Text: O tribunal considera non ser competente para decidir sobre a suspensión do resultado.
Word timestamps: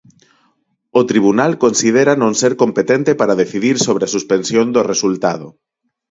O 0.99 1.01
tribunal 1.09 1.51
considera 1.65 2.13
non 2.21 2.33
ser 2.41 2.53
competente 2.63 3.11
para 3.19 3.39
decidir 3.43 3.75
sobre 3.85 4.03
a 4.05 4.13
suspensión 4.15 4.65
do 4.75 4.81
resultado. 4.91 5.47